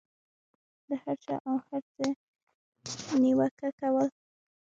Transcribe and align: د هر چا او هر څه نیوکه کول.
د 0.87 0.89
هر 1.03 1.17
چا 1.25 1.35
او 1.49 1.55
هر 1.67 1.81
څه 1.95 2.05
نیوکه 3.21 3.69
کول. 3.79 4.07